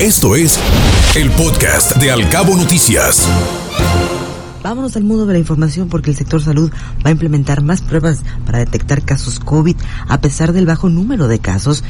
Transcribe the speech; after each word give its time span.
Esto 0.00 0.36
es 0.36 0.60
el 1.16 1.30
podcast 1.30 1.96
de 1.96 2.10
Alcabo 2.10 2.54
Noticias. 2.54 3.26
Vámonos 4.62 4.94
al 4.94 5.04
mundo 5.04 5.24
de 5.24 5.32
la 5.32 5.38
información 5.38 5.88
porque 5.88 6.10
el 6.10 6.16
sector 6.16 6.42
salud 6.42 6.70
va 7.02 7.08
a 7.08 7.12
implementar 7.12 7.62
más 7.62 7.80
pruebas 7.80 8.22
para 8.44 8.58
detectar 8.58 9.06
casos 9.06 9.38
COVID 9.38 9.74
a 10.06 10.20
pesar 10.20 10.52
del 10.52 10.66
bajo 10.66 10.90
número 10.90 11.28
de 11.28 11.38
casos 11.38 11.82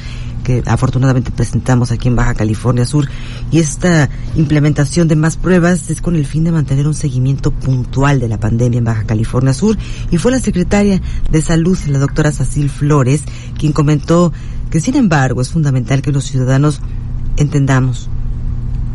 que 0.45 0.63
afortunadamente 0.67 1.33
presentamos 1.33 1.91
aquí 1.91 2.07
en 2.07 2.15
Baja 2.15 2.35
California 2.35 2.87
Sur. 2.87 3.09
Y 3.51 3.59
esta 3.59 4.09
implementación 4.37 5.09
de 5.09 5.17
más 5.17 5.37
pruebas 5.37 5.91
es 5.91 6.01
con 6.01 6.15
el 6.15 6.27
fin 6.27 6.45
de 6.45 6.53
mantener 6.53 6.87
un 6.87 6.95
seguimiento 6.95 7.51
puntual 7.51 8.21
de 8.21 8.29
la 8.29 8.39
pandemia 8.39 8.79
en 8.79 8.85
Baja 8.85 9.03
California 9.03 9.53
Sur. 9.53 9.77
Y 10.13 10.19
fue 10.19 10.31
la 10.31 10.39
secretaria 10.39 11.03
de 11.29 11.43
Salud, 11.43 11.77
la 11.89 11.99
doctora 11.99 12.31
Sacil 12.31 12.71
Flores, 12.71 13.23
quien 13.59 13.73
comentó 13.73 14.33
que 14.71 14.79
sin 14.79 14.95
embargo 14.95 15.41
es 15.41 15.51
fundamental 15.51 16.03
que 16.03 16.13
los 16.13 16.25
ciudadanos 16.25 16.81
entendamos 17.37 18.09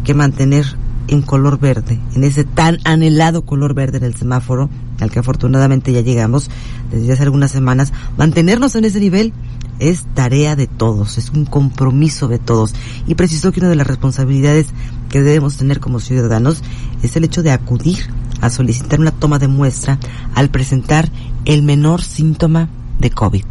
que 0.04 0.14
mantener 0.14 0.66
en 1.08 1.22
color 1.22 1.60
verde, 1.60 2.00
en 2.16 2.24
ese 2.24 2.44
tan 2.44 2.80
anhelado 2.86 3.46
color 3.46 3.74
verde 3.74 3.98
en 3.98 4.06
el 4.06 4.16
semáforo, 4.16 4.70
al 5.00 5.12
que 5.12 5.20
afortunadamente 5.20 5.92
ya 5.92 6.02
llegamos 6.02 6.50
desde 6.92 7.12
hace 7.12 7.24
algunas 7.24 7.52
semanas, 7.52 7.92
mantenernos 8.18 8.76
en 8.76 8.86
ese 8.86 9.00
nivel 9.00 9.34
es 9.80 10.06
tarea 10.14 10.56
de 10.56 10.68
todos, 10.68 11.18
es 11.18 11.32
un 11.32 11.46
compromiso 11.46 12.28
de 12.28 12.38
todos. 12.38 12.76
Y 13.08 13.16
precisó 13.16 13.52
que 13.52 13.60
una 13.60 13.70
de 13.70 13.76
las 13.76 13.88
responsabilidades 13.88 14.68
que 15.10 15.22
debemos 15.22 15.58
tener 15.58 15.80
como 15.80 16.00
ciudadanos 16.00 16.62
es 17.02 17.16
el 17.16 17.24
hecho 17.24 17.42
de 17.42 17.52
acudir 17.52 17.98
a 18.42 18.50
solicitar 18.50 19.00
una 19.00 19.12
toma 19.12 19.40
de 19.40 19.48
muestra 19.48 20.00
al 20.36 20.50
presentar 20.50 21.12
el 21.46 21.64
menor 21.64 22.04
síntoma 22.04 22.70
de 23.00 23.10
COVID. 23.10 23.46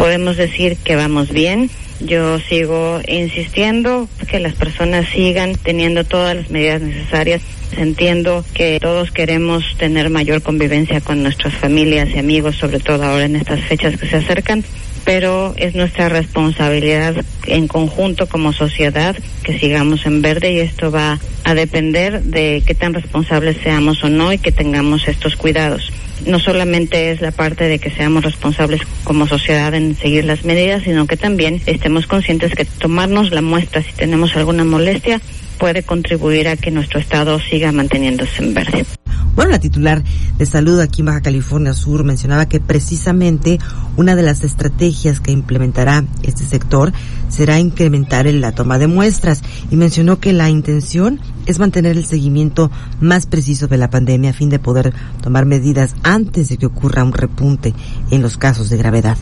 Podemos 0.00 0.38
decir 0.38 0.78
que 0.78 0.96
vamos 0.96 1.28
bien, 1.28 1.68
yo 2.00 2.38
sigo 2.38 3.02
insistiendo 3.06 4.08
que 4.30 4.40
las 4.40 4.54
personas 4.54 5.06
sigan 5.10 5.56
teniendo 5.56 6.04
todas 6.04 6.34
las 6.34 6.50
medidas 6.50 6.80
necesarias. 6.80 7.42
Entiendo 7.76 8.42
que 8.54 8.80
todos 8.80 9.10
queremos 9.10 9.76
tener 9.76 10.08
mayor 10.08 10.40
convivencia 10.40 11.02
con 11.02 11.22
nuestras 11.22 11.52
familias 11.52 12.08
y 12.14 12.18
amigos, 12.18 12.56
sobre 12.56 12.80
todo 12.80 13.04
ahora 13.04 13.26
en 13.26 13.36
estas 13.36 13.60
fechas 13.60 14.00
que 14.00 14.06
se 14.08 14.16
acercan, 14.16 14.64
pero 15.04 15.54
es 15.56 15.74
nuestra 15.74 16.08
responsabilidad 16.08 17.16
en 17.46 17.68
conjunto 17.68 18.28
como 18.28 18.52
sociedad 18.52 19.16
que 19.42 19.58
sigamos 19.58 20.06
en 20.06 20.22
verde 20.22 20.52
y 20.52 20.60
esto 20.60 20.90
va 20.90 21.18
a 21.44 21.54
depender 21.54 22.22
de 22.22 22.62
qué 22.66 22.74
tan 22.74 22.94
responsables 22.94 23.56
seamos 23.62 24.02
o 24.04 24.08
no 24.08 24.32
y 24.32 24.38
que 24.38 24.52
tengamos 24.52 25.08
estos 25.08 25.36
cuidados 25.36 25.92
no 26.26 26.38
solamente 26.38 27.10
es 27.10 27.20
la 27.20 27.32
parte 27.32 27.64
de 27.64 27.78
que 27.78 27.90
seamos 27.90 28.24
responsables 28.24 28.82
como 29.04 29.26
sociedad 29.26 29.74
en 29.74 29.96
seguir 29.96 30.24
las 30.24 30.44
medidas, 30.44 30.82
sino 30.82 31.06
que 31.06 31.16
también 31.16 31.62
estemos 31.66 32.06
conscientes 32.06 32.54
que 32.54 32.64
tomarnos 32.64 33.30
la 33.30 33.42
muestra 33.42 33.82
si 33.82 33.92
tenemos 33.92 34.36
alguna 34.36 34.64
molestia 34.64 35.20
puede 35.58 35.82
contribuir 35.82 36.48
a 36.48 36.56
que 36.56 36.70
nuestro 36.70 37.00
estado 37.00 37.38
siga 37.38 37.72
manteniéndose 37.72 38.42
en 38.42 38.54
verde. 38.54 38.84
Bueno, 39.36 39.52
la 39.52 39.60
titular 39.60 40.02
de 40.38 40.46
salud 40.46 40.80
aquí 40.80 41.02
en 41.02 41.06
Baja 41.06 41.20
California 41.20 41.72
Sur 41.72 42.04
mencionaba 42.04 42.46
que 42.46 42.60
precisamente 42.60 43.58
una 43.96 44.16
de 44.16 44.22
las 44.22 44.42
estrategias 44.42 45.20
que 45.20 45.30
implementará 45.30 46.04
este 46.22 46.44
sector 46.44 46.92
será 47.28 47.58
incrementar 47.58 48.26
la 48.26 48.52
toma 48.52 48.78
de 48.78 48.88
muestras 48.88 49.42
y 49.70 49.76
mencionó 49.76 50.18
que 50.18 50.32
la 50.32 50.50
intención 50.50 51.20
es 51.46 51.58
mantener 51.58 51.96
el 51.96 52.04
seguimiento 52.04 52.70
más 53.00 53.26
preciso 53.26 53.68
de 53.68 53.78
la 53.78 53.90
pandemia 53.90 54.30
a 54.30 54.34
fin 54.34 54.50
de 54.50 54.58
poder 54.58 54.92
tomar 55.22 55.46
medidas 55.46 55.94
antes 56.02 56.48
de 56.48 56.56
que 56.56 56.66
ocurra 56.66 57.04
un 57.04 57.12
repunte 57.12 57.72
en 58.10 58.22
los 58.22 58.36
casos 58.36 58.68
de 58.68 58.76
gravedad. 58.76 59.16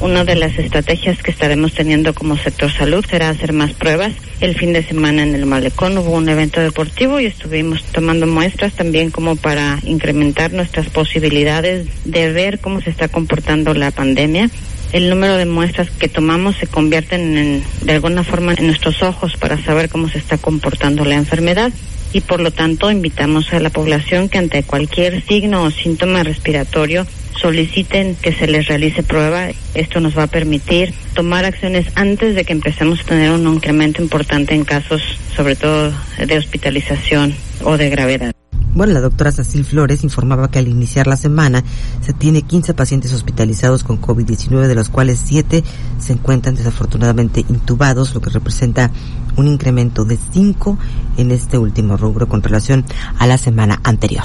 Una 0.00 0.24
de 0.24 0.36
las 0.36 0.58
estrategias 0.58 1.22
que 1.22 1.30
estaremos 1.30 1.72
teniendo 1.72 2.12
como 2.12 2.36
sector 2.36 2.70
salud 2.70 3.04
será 3.08 3.30
hacer 3.30 3.54
más 3.54 3.72
pruebas. 3.72 4.12
El 4.40 4.54
fin 4.54 4.74
de 4.74 4.84
semana 4.84 5.22
en 5.22 5.34
el 5.34 5.46
Malecón 5.46 5.96
hubo 5.96 6.10
un 6.10 6.28
evento 6.28 6.60
deportivo 6.60 7.18
y 7.18 7.26
estuvimos 7.26 7.82
tomando 7.84 8.26
muestras 8.26 8.74
también 8.74 9.10
como 9.10 9.36
para 9.36 9.80
incrementar 9.84 10.52
nuestras 10.52 10.90
posibilidades 10.90 11.86
de 12.04 12.30
ver 12.30 12.58
cómo 12.58 12.82
se 12.82 12.90
está 12.90 13.08
comportando 13.08 13.72
la 13.72 13.90
pandemia. 13.90 14.50
El 14.92 15.08
número 15.08 15.36
de 15.36 15.46
muestras 15.46 15.90
que 15.90 16.08
tomamos 16.08 16.56
se 16.56 16.66
convierten 16.66 17.36
en, 17.36 17.64
de 17.80 17.92
alguna 17.92 18.22
forma 18.22 18.52
en 18.52 18.66
nuestros 18.66 19.02
ojos 19.02 19.36
para 19.38 19.60
saber 19.64 19.88
cómo 19.88 20.08
se 20.10 20.18
está 20.18 20.36
comportando 20.36 21.04
la 21.06 21.16
enfermedad 21.16 21.72
y 22.12 22.20
por 22.20 22.40
lo 22.40 22.50
tanto 22.50 22.90
invitamos 22.90 23.52
a 23.52 23.60
la 23.60 23.70
población 23.70 24.28
que 24.28 24.38
ante 24.38 24.62
cualquier 24.62 25.24
signo 25.26 25.64
o 25.64 25.70
síntoma 25.70 26.22
respiratorio 26.22 27.06
soliciten 27.40 28.16
que 28.16 28.32
se 28.32 28.46
les 28.46 28.66
realice 28.66 29.02
prueba. 29.02 29.48
Esto 29.74 30.00
nos 30.00 30.16
va 30.16 30.24
a 30.24 30.26
permitir 30.26 30.94
tomar 31.14 31.44
acciones 31.44 31.86
antes 31.94 32.34
de 32.34 32.44
que 32.44 32.52
empecemos 32.52 33.00
a 33.00 33.04
tener 33.04 33.30
un 33.30 33.46
incremento 33.46 34.02
importante 34.02 34.54
en 34.54 34.64
casos, 34.64 35.02
sobre 35.34 35.56
todo 35.56 35.92
de 36.18 36.38
hospitalización 36.38 37.34
o 37.62 37.76
de 37.76 37.90
gravedad. 37.90 38.32
Bueno, 38.76 38.92
la 38.92 39.00
doctora 39.00 39.32
Cecil 39.32 39.64
Flores 39.64 40.04
informaba 40.04 40.50
que 40.50 40.58
al 40.58 40.68
iniciar 40.68 41.06
la 41.06 41.16
semana 41.16 41.64
se 42.02 42.12
tiene 42.12 42.42
15 42.42 42.74
pacientes 42.74 43.10
hospitalizados 43.14 43.82
con 43.82 43.98
COVID-19, 43.98 44.66
de 44.66 44.74
los 44.74 44.90
cuales 44.90 45.18
7 45.24 45.64
se 45.98 46.12
encuentran 46.12 46.56
desafortunadamente 46.56 47.42
intubados, 47.48 48.14
lo 48.14 48.20
que 48.20 48.28
representa 48.28 48.90
un 49.36 49.46
incremento 49.46 50.04
de 50.04 50.18
5 50.32 50.78
en 51.16 51.30
este 51.30 51.56
último 51.56 51.96
rubro 51.96 52.28
con 52.28 52.42
relación 52.42 52.84
a 53.18 53.26
la 53.26 53.38
semana 53.38 53.80
anterior. 53.82 54.24